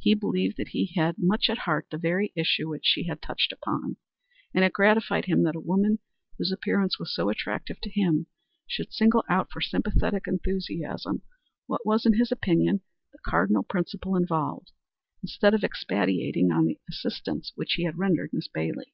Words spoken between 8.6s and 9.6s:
should single out for